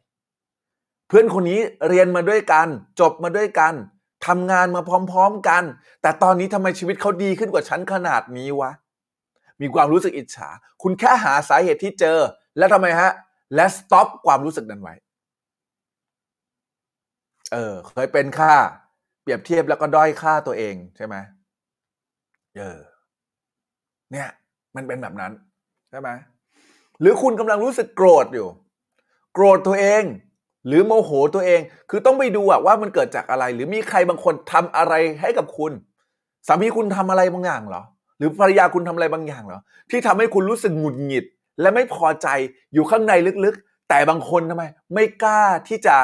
[1.08, 2.66] เพื่อนคนนี้เรียนมาด้วยกัน
[3.00, 3.74] จบมาด้วยกัน
[4.26, 5.62] ทำงานมาพร้อมๆกัน
[6.02, 8.70] แต่ตอนนี้ทำไมชีวิตเขาดีขึ้นกว่าฉันขนาดนี้วะ
[9.60, 10.48] มีความรู้สึกอิจฉา
[10.82, 12.18] คุณแค่หาสาเหตุที่เจอ
[12.58, 13.10] แล้วทำไมฮะ
[13.54, 14.94] และสต็อปความรู้สึกนั้นไว้
[17.52, 18.54] เออ เคยเป็นค่า
[19.22, 21.16] เปรียบเทียบแล้วก็ด้อยค่าตัวเองใช่ไหม
[22.56, 22.78] เออ
[24.12, 24.28] เนี่ย
[24.76, 25.32] มันเป็นแบบนั้น
[25.90, 26.10] ใช่ไหม
[27.00, 28.48] หรือคุณกำลังรู้สึกโกรธอยู่
[29.34, 30.02] โกรธตัวเอง
[30.66, 35.72] หรือโมโหตัวเอง คือต้องไปดูอะว่ามันเกิดจากอะไร หรือมีใครบางคนทำอะไรให้กับคุณ
[36.48, 37.82] สามีคุณทำอะไรบางอย่างเหรอ
[38.18, 41.24] หรือภรรยาคุณทำอะไรบางอย่างเหรอ ที่ทำให้คุณรู้สึกหงุดหงิด
[41.60, 42.28] และไม่พอใจ
[42.74, 43.12] อยู่ข้างใน
[43.44, 45.96] ลึกๆ แต่บางคนทำไม ไม่กล้าที่จะ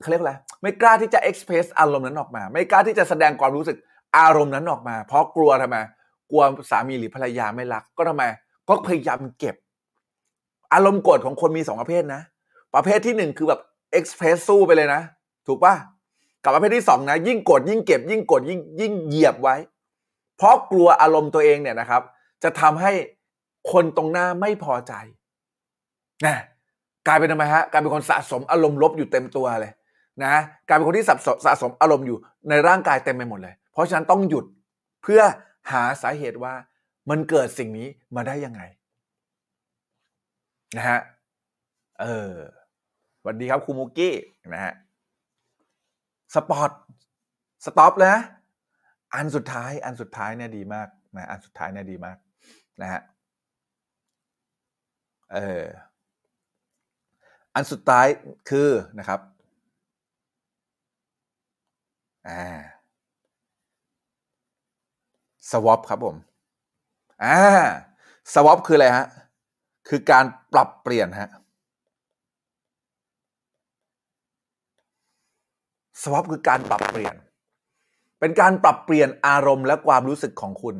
[0.00, 3.76] เขาเรียกอะไร ไม่กล้าที่จะ express อารมณ์นั้นออกมา ไม่กล้าที่จะแสดงความรู้สึก
[4.18, 5.76] อารมณ์นั้นออกมา เพราะกลัวทำไม
[6.30, 8.24] กลัวสามีหรือภรรยาไม่รัก ก็ทำไม
[8.68, 9.56] ก็พยายามเก็บ
[10.74, 12.20] อารมณ์โกรธของคนมีสองประเภทนะ
[12.74, 13.60] ประเภทที่หนึ่งคือแบบ
[13.98, 15.02] express สู้ไปเลยนะ
[15.46, 15.74] ถูกป่ะ
[16.44, 19.56] กับประเภทที่สองนะ ยิ่งกรธยิ่งเก็บ ยิ่งกรธยิ่งยิ่งเหยียบไว้
[20.36, 22.02] เพราะกลัวอารมณ์ตัวเองเนี่ยนะครับ
[22.42, 22.92] จะทำให้
[23.72, 24.92] คนตรงหน้าไม่พอใจ
[26.26, 26.36] นะ
[27.06, 29.72] กลายเป็นทำไมฮะกลายเป็นคนสะสมอารมณ์ลบอยู่เต็มตัวเลย
[30.22, 30.34] นะ
[30.66, 34.44] กลายเป็นคนที่สะสมสะสมอารมณ์อยู่ในร่างกายเต็มไปหมดเลย เพราะฉะนั้นต้องหยุด
[35.02, 35.20] เพื่อ
[35.72, 36.54] หาสาเหตุว่า
[37.10, 38.62] มันเกิดสิ่งนี้มาได้ยังไง
[40.76, 41.00] นะฮะ
[42.00, 42.32] เออ
[43.22, 44.14] สวัสดีครับครูมุกกี้
[44.54, 44.74] นะฮะ
[46.34, 46.70] spot
[47.64, 48.22] stop เลยนะ
[49.14, 52.16] อันสุดท้ายอันสุดท้ายเนี่ยดีมากนะอันสุดท้ายเนี่ยดีมาก
[52.80, 53.00] นะฮะ
[55.32, 55.64] เออ
[57.54, 58.06] อันสุดท้าย
[58.50, 59.20] คือนะครับ
[62.28, 62.42] อ่า
[65.50, 66.16] สวอปครับผม
[67.24, 67.36] อ่า
[68.34, 69.06] สวอปคืออะไรฮะ
[69.88, 71.30] คือการปรับเปลี่ยนฮะ
[75.89, 77.14] ส วอปคือการปรับเปลี่ยน
[78.20, 80.76] เป็นการปรับเปลี่ยนอารมณ์และความรู้สึกของคุณ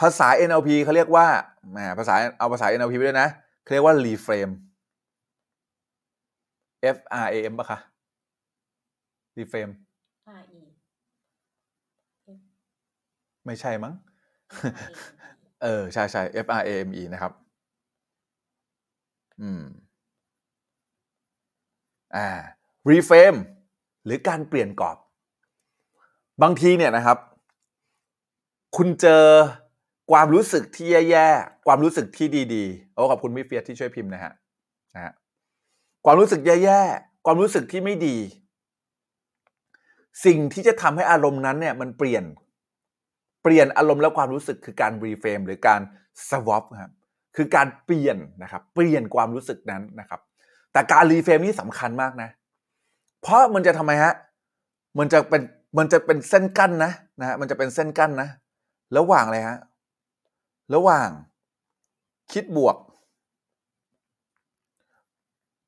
[0.00, 1.26] ภาษา NLP เขาเรียกว่า
[1.70, 3.28] แหมภาษาเอาภาษา NLP ไปด้วยนะ
[3.62, 4.52] เขาเรียกว่า reframe
[6.96, 7.78] F R A M ปะคะ
[9.38, 9.72] reframe
[10.40, 10.60] R E
[13.46, 13.94] ไม่ใช่มั้ง
[15.62, 17.32] เออ ใช่ใช่ F R A M E นะครับ
[19.40, 19.62] อืม
[22.16, 22.28] อ่า
[22.90, 23.38] reframe
[24.06, 24.98] หรือการเปลี่ยนกรอบ
[26.42, 27.18] บางทีเนี่ยนะครับ
[28.76, 29.24] คุณเจอ
[30.12, 34.32] ความรู้สึกที่แย่ๆความรู้สึกที่ดีๆโอ้ขอบคุณพี่เฟียสที่ช่วยพิมพ์นะฮะ
[34.94, 35.12] นะฮะ
[36.04, 38.16] ความรู้สึกแย่ๆความรู้สึกที่ไม่ดี
[40.24, 42.24] สิ่งที่จะทำให้อารมณ์นั้นเนี่ยมันเปลี่ยน
[43.42, 45.80] เปลี่ยนอารมณ์และความรู้สึกคือการ reframe หรือการ
[46.30, 46.92] swap ครับ
[47.36, 50.20] คือการเปลี่ยนนะครับ เปลี่ยนความรู้สึกนั้นนะครับ
[50.72, 52.30] แต่การ reframe นี่สำคัญมากนะ
[53.22, 54.14] เพราะมันจะทำไมฮะ
[54.98, 55.42] มันจะเป็น
[55.78, 58.28] มันจะเป็นเส้นกั้นนะนะฮะมันจะเป็นเส้นกั้นนะ
[58.96, 59.58] ระหว่างอะไรฮะ
[60.74, 61.08] ระหว่าง
[62.32, 62.76] คิดบวก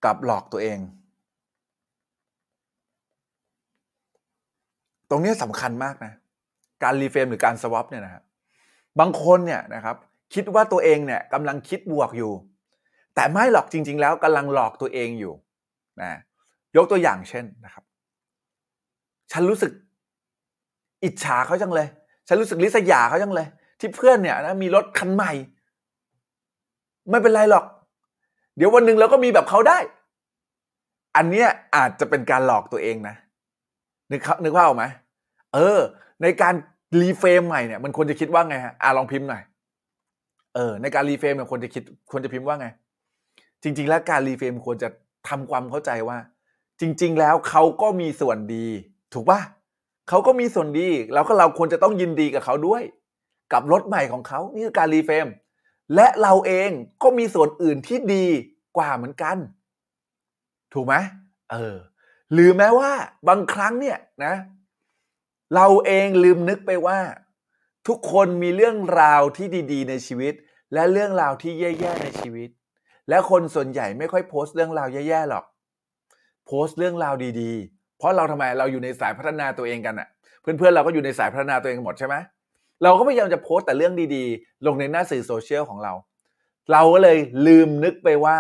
[0.05, 0.79] กับหลอกตัวเอง
[5.11, 6.13] ตรงนี้สำคัญมากนะ
[6.83, 9.97] การรีเฟรมหรือการสวอปเนี่ยนะครับางคนเนี่ยนะครับ
[10.35, 12.33] คิดว่าตัวเองเนี่ยกำลังคิดบวกอยู่
[13.15, 15.35] แต่ไม่หรอกจริง ๆ แล้วกำลังหลอกตัวเองอยู่
[16.03, 16.13] นะ
[16.79, 17.85] ยกตัวอย่างเช่นนะครับ
[19.33, 19.73] ฉันรู้สึก
[21.05, 21.89] อิจฉาเขาจังเลย
[22.29, 23.47] ฉันรู้สึกริษยาเขาจังเลย
[23.81, 25.33] ที่เพื่อนเนี่ยนะมีรถคันใหม่
[27.11, 27.65] ไม่เป็นไรหรอก
[28.57, 29.79] เดี๋ยววันหนึ่งเราก็มีแบบเขาได้
[31.17, 33.15] อันเนี้ยอาจจะเป็นการหลอกตัวเองนะ
[34.11, 34.85] นึกนึกว่าออกไหม
[35.55, 35.79] เออ
[36.23, 36.55] ในการ
[37.01, 39.43] รีเฟรมใหม่เนี่ยมันควรจะคิดว่าไงฮะอ่าลองพิมพ์หน่อย
[40.55, 42.69] เออ ในการ reframe เนี่ยควรจะคิดควรจะพิมพ์ว่าไง
[43.63, 44.89] จริง ๆ แล้วการ reframe ควรจะ
[45.29, 46.19] ทำความเข้าใจว่า
[46.81, 48.67] จริง ๆ แล้วเขาก็มีส่วนดี
[49.13, 49.41] ถูกปะ
[50.09, 52.83] เขาก็มีส่วนดีแล้วก็เราควรจะต้องยินดีกับเขาด้วย
[53.53, 55.27] กับรถใหม่ของเขานี่คือการ reframe
[55.95, 56.71] และเราเอง
[57.03, 58.27] ก็มีส่วนอื่นที่ดี
[58.77, 59.37] กว่าเหมือนกัน
[60.75, 60.95] ถูกไหม
[61.51, 61.77] เออ
[62.33, 62.91] หรือแม้ว่า
[63.29, 64.35] บางครั้งเนี่ยนะ
[65.55, 66.99] เราเองลืมนึกไปว่า
[67.89, 70.35] ทุกคนมีเรื่องราวที่ดีๆ ในชีวิต
[70.75, 72.49] และเรื่องราวที่แย่ๆในชีวิต
[73.09, 75.45] และคนส่วนใหญ่ไม่ค่อยโพสต์เรื่องราวแย่ๆหรอก
[76.49, 80.09] โพสต์เรื่องราวดีๆ เพราะเราทำไมเราอยู่ในสายพัฒนาตัวเองกันอะ
[80.41, 82.17] เพื่อนๆเราก็อยู่ในสายพัฒนาตัวเองหมดใช่ไหม
[82.83, 85.93] เราก็พยายามจะโพสต์แต่เรื่องดีๆ ลงในหน้าสื่อโซเชียลของเรา
[86.73, 88.39] เราก็เลยลืมนึกไปว่า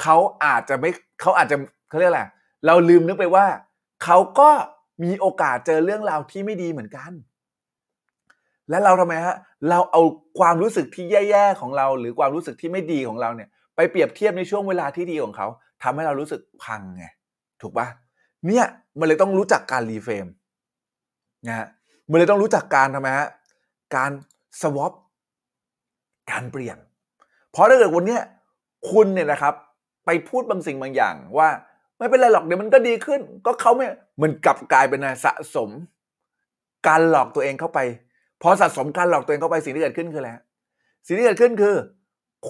[0.00, 1.56] เขาอาจจะไม่เขาอาจจะ
[1.88, 2.22] เขาเรียกอะไร
[2.66, 3.46] เราลืมนึกไปว่า
[4.04, 4.50] เขาก็
[5.04, 7.12] มีโอกาสเจอเรื่องราวที่ไม่ดีเหมือนกัน
[8.70, 9.36] และเราทำไมฮะ
[9.70, 10.02] เราเอา
[10.38, 15.46] ความรู้สึกที่แย่ๆของเรา หรือความรู้สึกที่ไม่ดีของเราเนี่ย ไปเปรียบเทียบในช่วงเวลาที่ดีของเขา
[15.82, 17.04] ทำให้เรารู้สึกพังไง
[17.60, 17.86] ถูกปะ
[18.46, 18.64] เนี่ย
[18.98, 20.26] มันเลยต้องรู้จักการรีเฟรม
[21.46, 21.66] นะฮะ
[22.10, 23.28] มันเลยต้องรู้จักการทำไมฮะ
[23.96, 24.10] การ
[24.60, 24.92] สวอป
[26.30, 26.78] การเปลี่ยน
[27.52, 28.18] เพราะถ้าเกิดวันนี้
[28.90, 29.54] คุณเนี่ยนะครับ
[30.06, 31.48] ไปพูดบางสิ่งบางอย่างว่า
[31.98, 33.86] ไม่เป็นไรหรอกเดี๋ยวมันก็ดีขึ้น ก็เขาไม่
[34.22, 35.70] มันกลับกลายเป็นสะสม
[36.88, 37.78] การหลอกตัวเองเข้าไป
[38.42, 40.30] พอสะสมการหลอกตัวเองเข้าไปสิ่งที่เกิดขึ้นคืออะไร
[41.06, 41.76] สิ่งที่เกิดขึ้นคือ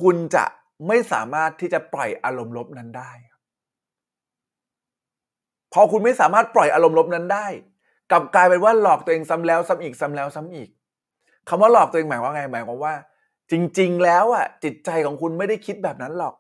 [0.01, 0.45] คุณจะ
[0.87, 3.11] ไม่สามารถที่จะปล่อยอารมณ์ลบนั้นได้
[5.75, 7.47] พอคุณไม่สามารถปล่อยอารมณ์ลบนั้นได้
[8.11, 10.69] กลับกลายเป็นว่าหลอกตัวเองซ้ำแล้วซ้ำอีกซ้ำแล้วซ้ำอีก
[11.49, 12.95] คำว่าหลอกตัวเองหมายว่าไงหมายความว่า
[13.51, 16.35] จริง ๆ แล้วอะจิตใจของคุณไม่ได้คิดแบบนั้นหรอก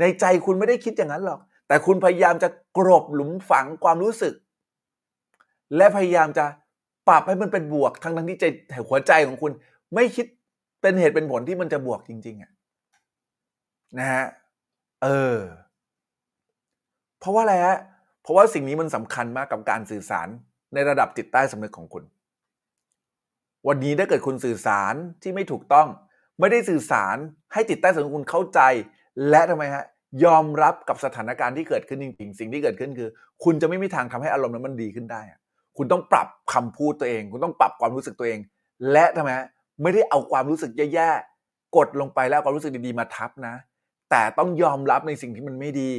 [0.00, 4.34] ในใจคุณไม่ได้คิดอย่างนั้นหรอก แต่คุณพยายามจะกรบหลุมฝังความรู้สึก
[5.76, 6.44] และพยายามจะ
[7.08, 8.44] ปรับให้มันเป็นบวกทั้งทั้งที่ใจ
[8.88, 9.52] หัวใจของคุณ
[9.94, 10.26] ไม่คิด
[10.80, 12.50] เป็นเหตุเป็นผลที่มันจะบวกจริง ๆอะ
[13.98, 14.24] นะฮะ
[15.02, 15.38] เออ
[17.18, 17.78] เพราะว่าอะไรฮะ
[18.24, 20.28] เพราะว่าสิ่งนี้มันสำคัญมากกับการสื่อสาร
[20.74, 22.04] ในระดับจิตใต้สำนึกของคุณ
[23.68, 25.88] วันนี้ถ้าเกิดคุณสื่อสารที่ไม่ถูกต้อง
[26.40, 27.16] ไม่ได้สื่อสาร
[27.52, 28.60] ให้จิตใต้สำนึกคุณเข้าใจ
[29.30, 29.84] และทำไมฮะ
[30.24, 33.08] ยอมรับกับสถานการณ์ที่เกิดขึ้นจริงๆ สิ่งที่เกิดขึ้นคือ
[33.44, 35.20] คุณจะไม่มีทางทำให้อารมณ์นั้นมันดีขึ้นได้
[35.76, 38.38] คุณต้องปรับคำพูดตัวเอง คุณต้องปรับความรู้สึกตัวเอง
[38.92, 39.46] และทำไมฮะ
[39.82, 43.54] ไม่ได้เอาความรู้สึกแย่ๆกดลงไปแล้วความรู้สึกดีๆมาทับนะ
[44.10, 45.90] แต่ต้องยอมรับในสิ่งที่มันไม่ดี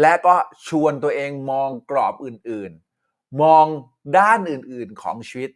[0.00, 0.34] และก็
[0.68, 3.66] ชวนตัวเองมองกรอบอื่นๆ มอง
[4.18, 5.50] ด้านอื่นๆของชีวิต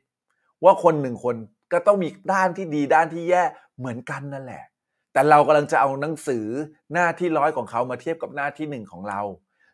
[0.65, 1.37] ว่าคนหนึ่งคน
[1.73, 3.43] ก็ต้องมีด้านที่ดีด้านที่แย่
[3.79, 4.65] เหมือนกันนั่นแหละ
[5.13, 6.47] แต่เรากำลังจะเอาหนังสือ
[6.93, 9.21] หน้าที่ร้อยของเขามาเทียบกับหน้าที่หนึ่งของเรา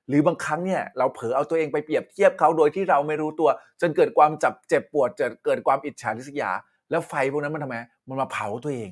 [0.09, 6.51] หรือบางครั้งเนี่ยเราเผลอเอาตัวเองไปเปรียบเทียบเขาโดยที่เราไม่รู้ตัว จนเกิดความจับเจ็บปวดเกิดเกิดความอิจฉาริษยา
[6.91, 7.77] แล้วไฟพวกนั้นมันทำไม
[8.09, 8.91] มันมาเผาตัวเอง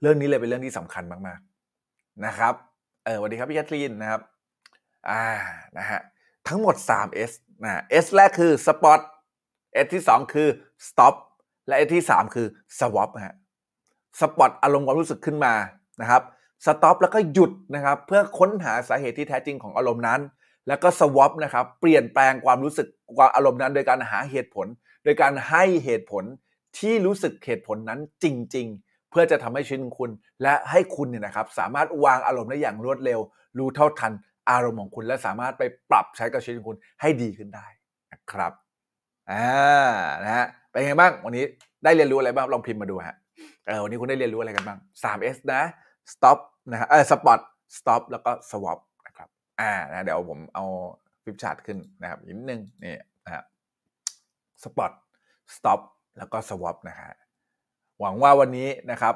[0.00, 2.54] เรื่องนี้เลยเป็นเรื่องที่สำคัญมากๆนะครับ
[3.08, 4.22] ออสวัสดีครับพี่แคทลีนนะครับ
[5.10, 5.24] อ่า
[5.78, 6.00] นะฮะ
[6.48, 7.32] ทั้งหมด 3 S
[7.64, 9.00] นะ S แรกคือ Spot
[9.84, 10.48] S ที่ 2 คือ
[10.86, 11.14] Stop
[11.66, 12.46] และ S ที่ 3 คือ
[12.78, 13.36] Swap ฮะ
[14.20, 15.54] Spot อารมณ์ความรู้สึกขึ้นมา
[16.00, 16.22] นะครับ
[16.66, 20.20] Stop แล้วก็หยุดนะครับ เพื่อค้นหาสาเหตุที่แท้จริงของอารมณ์นั้น
[20.68, 24.66] แล้วก็ Swap นะครับ เปลี่ยนแปลงความรู้สึกความอารมณ์นั้น โดยการหาเหตุผล
[25.04, 26.24] โดยการให้เหตุผล
[26.78, 30.10] ที่รู้สึกเหตุผลนั้นจริง ๆ เพื่อจะทำให้ชีวิตของคุณ
[30.42, 33.20] และให้คุณเนี่ยนะครับสามารถวางอารมณ์ได้อย่างรวดเร็ว
[33.58, 34.12] รู้เท่าทัน
[34.50, 37.66] อารมณ์ของคุณ และสามารถไปปรับใช้กับชีวิตของคุณให้ดีขึ้นได้
[38.12, 38.52] นะครับ
[39.30, 39.46] อ่า
[40.24, 41.44] นะฮะเป็นไงบ้างวันนี้
[41.84, 43.16] ได้เรียนรู้อะไรบ้างลองพิมพ์มาดูฮะ
[43.66, 45.62] เออวันนี้คุณได้เรียนรู้อะไรกันบ้าง 3S นะ
[46.12, 46.38] stop
[46.70, 47.40] นะฮะเออ spot
[47.76, 49.28] stop แล้วก็ swap นะครับ
[49.60, 50.64] อ่านะเดี๋ยวผมเอา
[51.24, 52.94] ฟิปชาร์ตขึ้นนะครับอีกนิดนึงนี่
[53.24, 53.42] นะฮะ
[54.64, 54.92] spot
[55.56, 55.80] stop
[56.18, 57.10] แล้วก็ swap นะฮะ
[58.00, 59.14] หวังว่าวันนี้นะครับ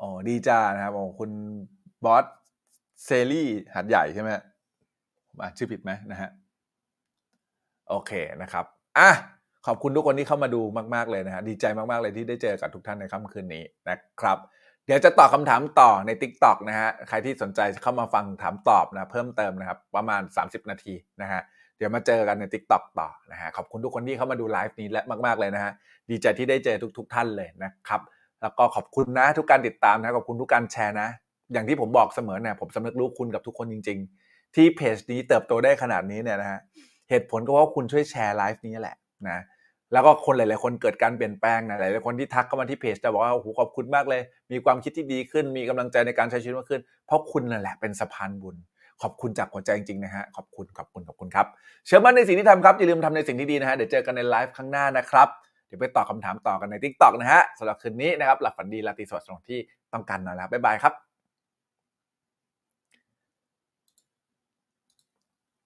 [0.00, 1.30] อ๋อดีจ้านะครับโอ้คุณ
[2.04, 2.24] บอส
[3.04, 4.30] เซรี่หัดใหญ่ใช่ไหม
[5.28, 6.30] ผมอ่านชื่อผิดไหมนะฮะ
[7.88, 8.64] โอเคนะครับ
[8.98, 9.10] อะ
[9.66, 10.60] ขอบคุณทุกคนที่เข้ามาดู
[10.94, 14.38] มากๆเลยนะฮะดีใจมากๆเลยที่ได้เจอกับทุกท่านในค่ำคืนนี้นะครับ
[14.86, 21.42] เดี๋ยวจะตอบคำถามต่อใน Tik t o อกนะฮะใครที่สนใจเข้ามาฟังถามตอบนะเพิ่มเติมนะครับ ประมาณ 30 นาทีนะฮะ
[21.78, 25.72] เดี๋ยวมาเจอกันใน Tik t o อกต่อนะฮะขอบคุณทุกคนที่เข้ามาดูไลฟ์นี้และมากๆเลยนะฮะ
[26.10, 28.00] ดีใจที่ได้เจอทุกๆท่านเลยนะครับ
[28.40, 31.08] แล้วก็ขอบคุณนะทุกการติดตามนะขอบคุณทุกการแชร์นะ
[31.52, 36.60] อย่างที่ผมบอกเสมอเนี่ยผมสำนึกรู้คุณกับทุกคนจริง ๆ ที่เพจนี้เติบโตได้ขนาดนี้เนี่ยนะฮะ
[37.10, 38.96] เหตุผลก็เพราะคุณช่วยแชร์ไลฟ์นี้แหละ
[39.28, 39.38] นะ
[39.92, 48.56] แล้วก็คนหลาย ๆ คนเกิดการเปลี่ยนแปลงนะหลายๆคนที่ทักเข้ามาที่เพจจะบอกว่าโอ้โหขอบคุณมากเลย มีความคิดที่ดีขึ้น มีกำลังใจในการใช้ชีวิตมากขึ้น เพราะคุณนั่นแหละเป็นสะพานบุญ
[49.02, 51.46] ขอบคุณจากหัวใจจริงๆนะฮะขอบคุณขอบคุณขอบคุณครับ
[51.86, 55.28] เชื่อมั่นในสิ่งที่ทำครับอย่าลืมทำในสิ่งที่ดีนะฮะเดี๋ยวเจอกันในไลฟ์ข้างหน้านะครับ
[55.66, 59.58] เดี๋ยวไปตอบคำถามต่อกันใน Tik t o อกนะฮะสำหรับคืนนี้นะครับหลับฝันดีราตรีสวัสดิ์ตรงที่
[59.92, 61.05] ต้องการนอนแล้วบ๊ายบายครับ